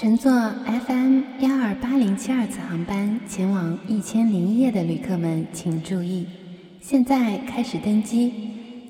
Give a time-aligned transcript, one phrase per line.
[0.00, 6.24] 乘坐 FM 幺二八零七二次航班前往《一千零一夜》的旅客们请注意，
[6.80, 8.32] 现在开始登机，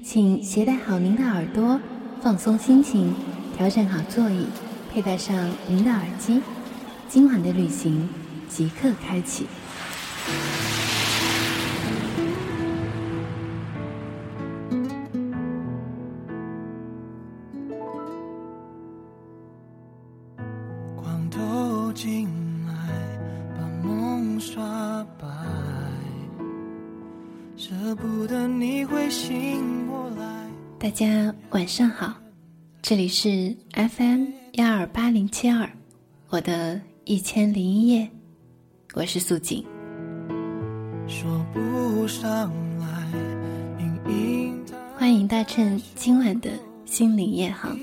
[0.05, 1.81] 请携带好您的耳朵，
[2.21, 3.15] 放松心情，
[3.57, 4.49] 调整好座椅，
[4.93, 6.43] 佩戴上您的耳机，
[7.09, 8.07] 今晚的旅行
[8.47, 9.47] 即刻开启。
[30.89, 32.15] 大家晚上好，
[32.81, 35.69] 这里是 FM 幺二八零七二，
[36.31, 38.09] 我的一千零一夜，
[38.95, 39.63] 我是素锦。
[44.97, 46.49] 欢迎搭乘今晚的
[46.87, 47.77] 心灵夜航。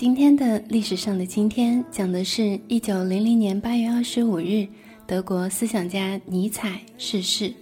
[0.00, 4.66] 今天的历史上的今天讲的是一九零零年八月二十五日，
[5.06, 7.52] 德国思想家尼采逝世。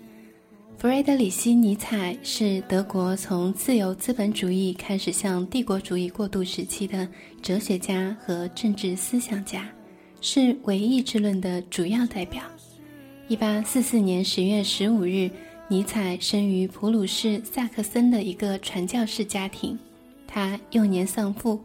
[0.76, 7.08] 弗雷德里希·尼采是德国从自由资本主义开始向帝国主义过渡时期的
[7.42, 9.68] 哲学家和政治思想家，
[10.20, 12.44] 是唯意志论的主要代表。
[13.26, 15.28] 一八四四年十月十五日，
[15.66, 19.76] 尼采生于普鲁士萨克森的一个传教士家庭，
[20.28, 21.60] 他幼年丧父。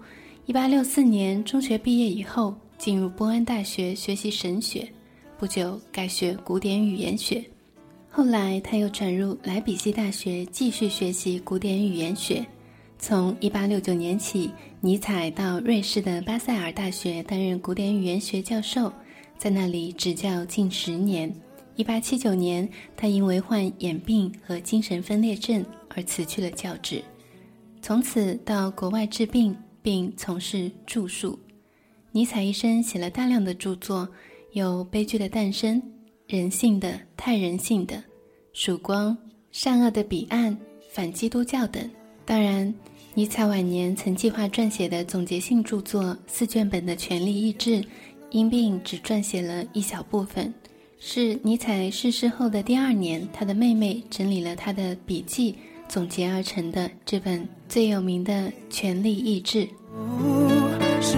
[0.46, 4.86] 一八六四年中学毕业以后，进入波恩大学学习神学，
[5.38, 7.42] 不久改学古典语言学。
[8.10, 12.46] 后来他又转入莱比锡大学继续学习古典语言学。
[13.00, 18.92] 从一八六九年起，尼采到瑞士的巴塞尔大学担任古典语言学教授，
[19.38, 21.34] 在那里执教近十年。
[21.78, 27.02] 一八七九年，他因为患眼病和精神分裂症而辞去了教职，
[27.82, 29.56] 从此到国外治病。
[29.84, 31.38] 并从事著述。
[32.12, 34.08] 尼采一生写了大量的著作，
[34.54, 35.82] 有《悲剧的诞生》
[36.28, 37.96] 《人性的太人性的》
[38.54, 39.12] 《曙光》
[39.52, 40.52] 《善恶的彼岸》
[40.92, 41.88] 《反基督教》等。
[42.26, 42.74] 当然，
[43.14, 47.82] 尼采晚年曾计划撰写的总结性著作四卷本的《权力意志》，
[48.32, 50.54] 因病只撰写了一小部分。
[51.00, 55.56] 是尼采逝世后的第二年，他的妹妹整理了他的笔记。
[55.94, 58.34] 总结而成的这本最有名的
[58.68, 59.60] 《权力意志》。
[61.00, 61.18] 是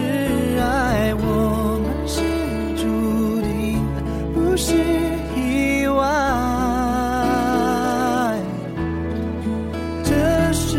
[0.59, 2.19] 爱，我们是
[2.75, 2.84] 注
[3.41, 3.80] 定，
[4.34, 4.75] 不是
[5.38, 6.03] 意外。
[10.03, 10.12] 这
[10.52, 10.78] 是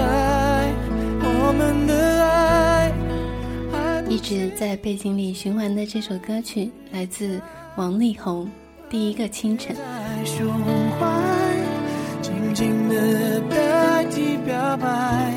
[0.00, 0.74] 爱，
[1.22, 1.94] 我们的
[2.24, 2.92] 爱。
[4.08, 7.40] 一直在背景里循环的这首歌曲，来自
[7.76, 8.46] 王力宏，
[8.90, 9.76] 《第一个清晨》。
[12.58, 15.32] 静的代替表白，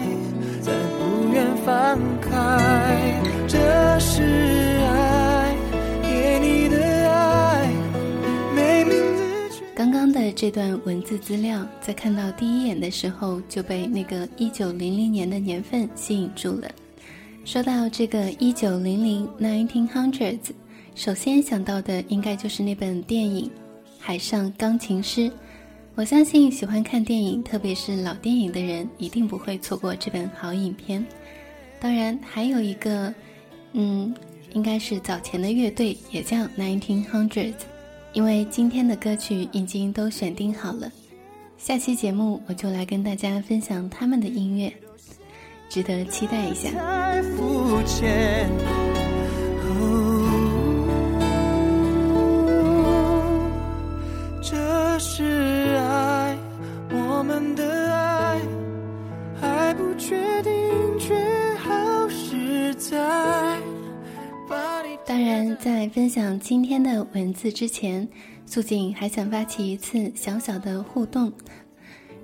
[0.60, 3.22] 再不愿放开。
[3.48, 3.60] 这
[4.00, 5.56] 是爱，
[6.02, 7.70] 给你的爱，
[9.76, 16.72] 刚刚的这段文字资料，在看到第一眼的时候，就被那个一九零零年的年份吸引住了。
[17.46, 20.50] 说到这个一九零零 （nineteen hundreds），
[20.96, 23.46] 首先想到的应该就是那本电影
[24.00, 25.30] 《海上钢琴师》。
[25.94, 31.06] 我相信喜欢看电影，特别是老电影的人，一定不会错过这本好影片。
[31.80, 33.14] 当然，还有一个，
[33.74, 34.14] 嗯，
[34.54, 37.56] 应该是早前的乐队，也叫 Nineteen Hundreds。
[38.14, 40.92] 因为今天的歌曲已经都选定好了，
[41.58, 44.74] 下期节目我就来跟大家分享他们的音乐，
[45.70, 46.70] 值得期待一下。
[54.42, 55.51] 这是。
[65.12, 68.08] 当然，在分享今天的文字之前，
[68.46, 71.30] 素锦还想发起一次小小的互动。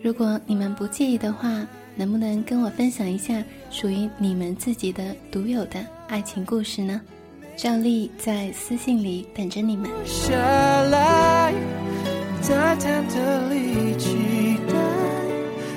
[0.01, 1.67] 如果你们不介意的话，
[1.97, 7.01] 能不能跟我分享一下属于你们自己的独有的爱情故事呢？
[7.57, 9.91] 照例在私信里等着你们。
[10.05, 10.33] 下
[10.83, 11.53] 来，
[12.39, 14.15] 在忐忑里期
[14.65, 14.75] 待，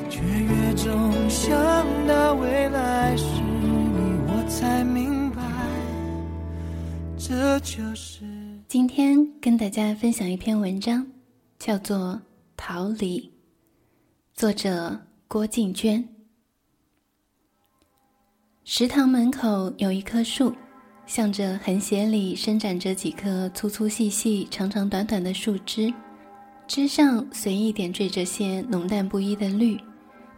[0.08, 1.58] 却越总想
[2.06, 3.98] 到未来是你，
[4.28, 5.09] 我才明。
[7.30, 8.24] 这就是
[8.66, 11.06] 今天跟大家分享一篇文章，
[11.60, 11.96] 叫做
[12.56, 13.20] 《逃离》，
[14.34, 16.04] 作者郭静娟。
[18.64, 20.52] 食堂门口有一棵树，
[21.06, 25.94] 向着横斜里伸展着几棵粗粗细细、长长短短的树枝，
[26.66, 29.78] 枝上随意点缀着些浓淡不一的绿。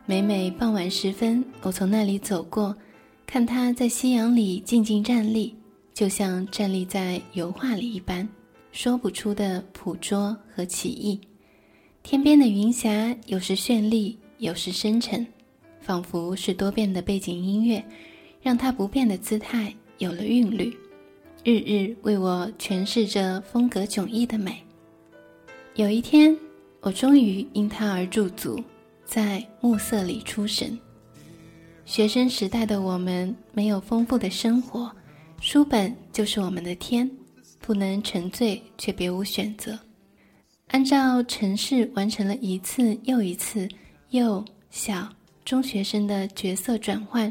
[0.04, 2.76] 每每傍晚时分，我从那里走过，
[3.24, 5.56] 看它在夕阳里静静站立，
[5.94, 8.28] 就像站立在油画里一般，
[8.72, 11.20] 说不出的捕捉和奇异。
[12.02, 15.26] 天边的云霞有时绚丽，有时深沉，
[15.80, 17.84] 仿佛是多变的背景音乐，
[18.40, 19.74] 让它不变的姿态。
[19.98, 20.76] 有了韵律，
[21.44, 24.60] 日日为我诠释着风格迥异的美。
[25.76, 26.36] 有一天，
[26.80, 28.60] 我终于因它而驻足，
[29.04, 30.76] 在暮色里出神。
[31.84, 34.90] 学生时代的我们没有丰富的生活，
[35.42, 37.10] 书本就是我们的天，
[37.58, 39.76] 不能沉醉却别无选择。
[40.68, 43.68] 按照程式完成了一次又一次
[44.10, 45.08] 幼小
[45.44, 47.30] 中学生的角色转换。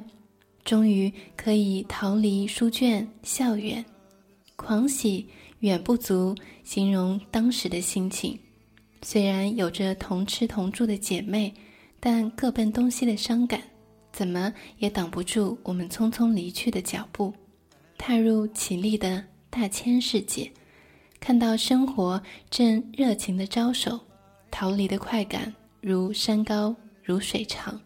[0.66, 3.84] 终于可以逃离书卷校园，
[4.58, 5.26] 狂喜
[5.60, 6.36] 远不足
[6.66, 8.38] 形容当时的心情。
[9.02, 11.52] 虽然有着同吃同住的姐妹，
[11.98, 13.62] 但各奔东西的伤感，
[14.12, 17.34] 怎么也挡不住我们匆匆离去的脚步。
[18.04, 20.52] 踏入绮丽的大千世界，
[21.20, 22.20] 看到生活
[22.50, 24.00] 正热情的招手，
[24.50, 27.80] 逃离的快感如山高如水长。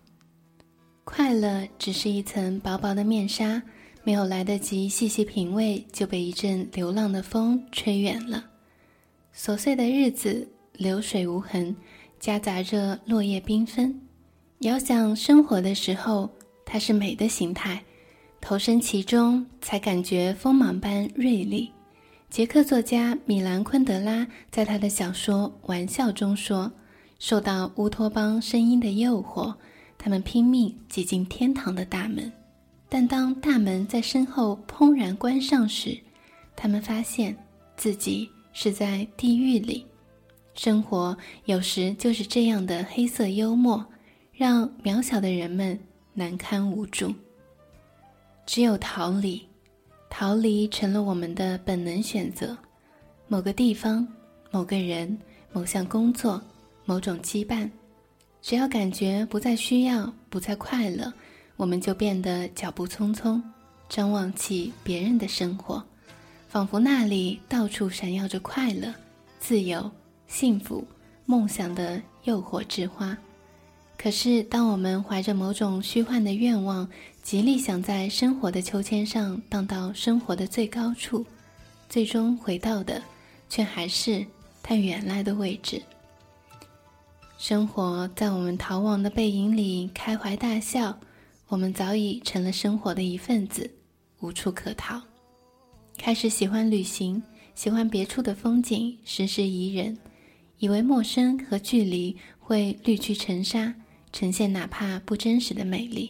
[1.03, 3.61] 快乐只是一层薄薄的面纱，
[4.05, 8.45] 没有来得及细细品味，就被一阵流浪的风吹远了。
[9.35, 11.75] 琐碎的日子，流水无痕，
[12.21, 13.93] 夹杂着落叶缤纷。
[14.59, 16.29] 遥想生活的时候，
[16.65, 17.83] 它是美的形态，
[18.47, 21.71] 投身其中，才感觉锋芒般锐利。
[22.29, 26.71] 捷克作家米兰昆德拉在他的小说《玩笑》中说
[27.17, 29.51] ：“受到乌托邦声音的诱惑。”
[29.97, 32.31] 他们拼命挤进天堂的大门，
[32.87, 35.97] 但当大门在身后砰然关上时，
[36.55, 37.35] 他们发现
[37.75, 39.83] 自己是在地狱里。
[40.53, 43.83] 生活有时就是这样的黑色幽默，
[44.31, 45.79] 让渺小的人们
[46.13, 47.11] 难堪无助。
[48.45, 49.41] 只有逃离，
[50.09, 52.55] 逃离成了我们的本能选择。
[53.27, 54.07] 某个地方，
[54.51, 55.17] 某个人，
[55.51, 56.41] 某项工作，
[56.85, 57.69] 某种羁绊。
[58.41, 61.11] 只要感觉不再需要，不再快乐，
[61.57, 63.41] 我们就变得脚步匆匆，
[63.89, 65.83] 张望起别人的生活，
[66.47, 68.93] 仿佛那里到处闪耀着快乐、
[69.39, 69.89] 自由、
[70.27, 70.85] 幸福、
[71.25, 73.17] 梦想的诱惑之花。
[73.97, 76.87] 可是，当我们怀着某种虚幻的愿望，
[77.23, 81.25] 极力想在生活的秋千上荡到生活的最高处，
[81.89, 83.01] 最终回到的，
[83.49, 84.23] 却还是
[84.61, 85.81] 它原来的位置。
[87.39, 90.97] 生活在我们逃亡的背影里开怀大笑，
[91.47, 93.69] 我们早已成了生活的一份子，
[94.19, 95.01] 无处可逃。
[95.97, 97.21] 开始喜欢旅行，
[97.55, 99.97] 喜欢别处的风景，时时宜人，
[100.59, 103.73] 以为陌生和距离会滤去尘沙，
[104.15, 106.09] 呈现哪怕不真实的美丽。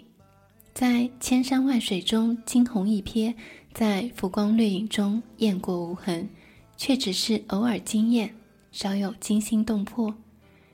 [0.76, 3.34] 在千山万水中惊鸿一瞥，
[3.74, 6.30] 在浮光掠影中雁过无痕，
[6.78, 8.32] 却只是偶尔惊艳，
[8.72, 10.14] 少有惊心动魄。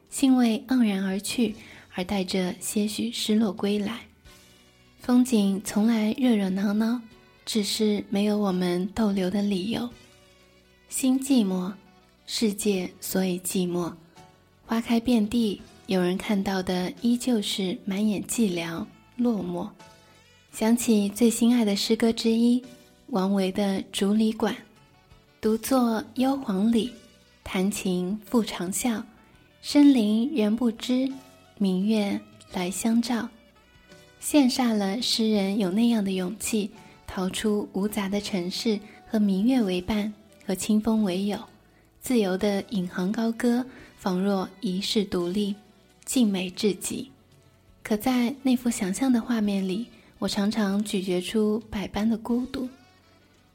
[0.10, 1.56] 兴味盎然而去，
[1.94, 4.02] 而带着些许失落归来。
[5.00, 7.00] 风景从来热热闹闹，
[7.46, 9.90] 只是没有我们逗留的理由。
[10.90, 11.72] 心寂寞，
[12.26, 13.94] 世界所以寂寞。
[14.66, 15.62] 花开遍地，
[15.92, 18.86] 有人看到的依旧是满眼寂寥
[19.18, 19.68] 落寞。
[20.54, 22.64] 想起最心爱的诗歌之一，
[23.08, 24.54] 王维的《竹里馆》
[25.42, 26.94] ：“独坐幽篁里，
[27.44, 29.04] 弹琴复长啸。”
[29.62, 31.12] 深林人不知，
[31.58, 32.18] 明月
[32.54, 33.28] 来相照，
[34.22, 36.72] 羡煞了诗人有那样的勇气，
[37.06, 38.80] 逃出无杂的城市，
[39.10, 40.14] 和明月为伴，
[40.46, 41.38] 和清风为友，
[42.00, 43.66] 自由的引吭高歌，
[43.98, 45.54] 仿若一世独立，
[46.12, 47.10] 静美至极。
[47.82, 49.88] 可在那幅想象的画面里，
[50.20, 52.68] 我常常咀嚼出百般的孤独，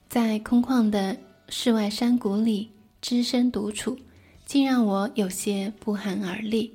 [0.08, 1.14] 在空旷的
[1.50, 2.70] 世外山谷里，
[3.02, 3.98] 只身独处。
[4.46, 6.72] 竟让我有些不寒而栗。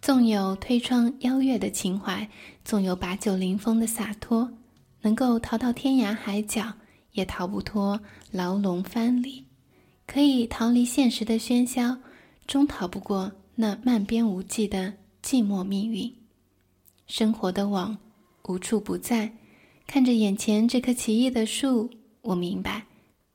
[0.00, 2.28] 纵有推窗邀月的情怀，
[2.64, 4.48] 纵有把酒临风的洒脱，
[5.00, 6.72] 能够逃到天涯海角，
[7.10, 9.42] 也逃不脱牢笼藩篱。
[10.06, 11.96] 可以逃离现实的喧嚣，
[12.46, 14.94] 终逃不过那漫边无际的
[15.28, 16.10] 寂寞命运。
[17.06, 17.98] 生活的网
[18.44, 19.30] 无处不在，
[19.86, 21.90] 看着眼前这棵奇异的树，
[22.22, 22.86] 我明白，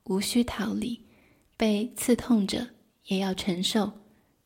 [0.02, 1.00] 无需逃离，
[1.56, 2.66] 被刺痛着。
[3.04, 3.92] 也要承受，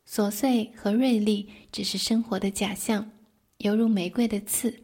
[0.06, 3.10] 琐碎和锐利只是生活的假象，
[3.58, 4.82] 犹如玫瑰的刺，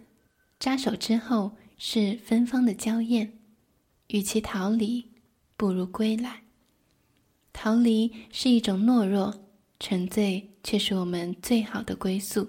[0.58, 3.40] 扎手之后是芬芳的娇艳。
[4.06, 5.04] 与其逃离，
[5.58, 6.44] 不如归来。
[7.52, 9.34] 逃离是一种懦弱，
[9.78, 12.48] 沉醉却是我们最好的归宿。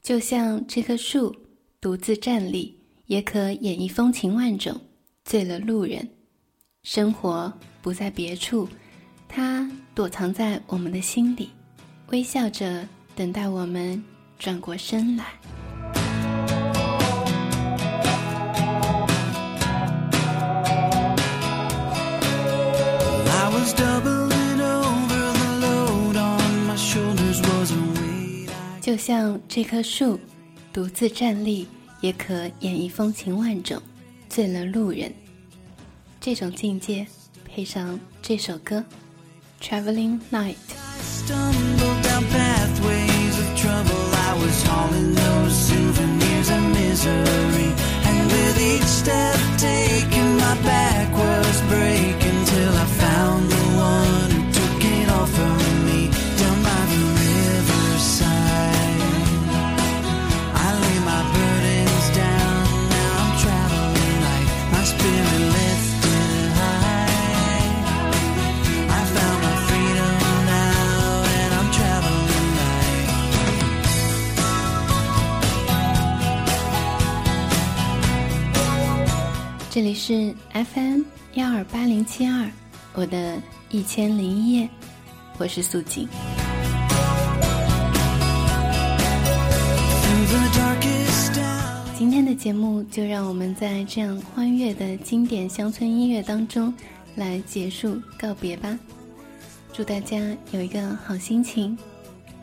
[0.00, 1.36] 就像这棵树，
[1.80, 4.80] 独自站立，也可演绎风情万种，
[5.24, 6.08] 醉了路人。
[6.84, 7.52] 生活
[7.82, 8.68] 不在别处，
[9.28, 11.50] 它躲藏在我们的心里，
[12.10, 14.02] 微笑着等待我们
[14.38, 15.34] 转过身来。
[28.86, 30.16] 就像这棵树，
[30.72, 31.66] 独自站立，
[32.00, 33.82] 也可演绎风情万种，
[34.28, 35.12] 醉了路人。
[36.20, 37.04] 这种境界，
[37.44, 38.84] 配上这首歌
[39.68, 40.54] 《Traveling Night》。
[79.96, 81.00] 是 FM
[81.34, 82.46] 幺二八零七二，
[82.92, 84.68] 我的一千零一夜，
[85.38, 86.06] 我是素锦。
[91.96, 96.72] 今天的节目就让我们在这样欢悦的经典乡村音乐当中
[97.14, 98.78] 来结束告别吧。
[99.72, 100.18] 祝大家
[100.52, 101.76] 有一个好心情，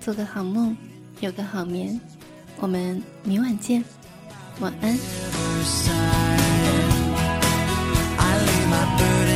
[0.01, 0.75] 做个好梦，
[1.19, 2.01] 有个好眠。
[2.57, 3.83] 我们明晚见，
[4.59, 6.42] 晚安。
[8.73, 9.32] my burden